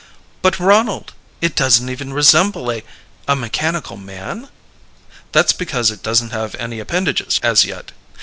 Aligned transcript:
"But, 0.41 0.59
Ronald 0.59 1.13
it 1.41 1.55
doesn't 1.55 1.87
even 1.87 2.11
resemble 2.11 2.71
a 2.71 2.81
a 3.27 3.35
mechanical 3.35 3.97
man?" 3.97 4.49
"That's 5.31 5.53
because 5.53 5.91
it 5.91 6.01
doesn't 6.01 6.31
have 6.31 6.55
any 6.55 6.79
appendages 6.79 7.39
as 7.43 7.65
yet. 7.65 7.91